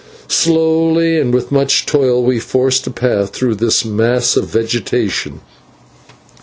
[0.29, 5.41] Slowly and with much toil we forced a path through this mass of vegetation.